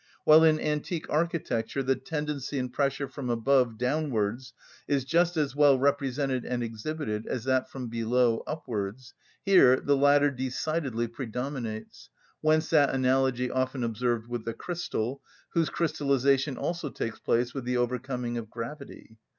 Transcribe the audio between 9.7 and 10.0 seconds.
the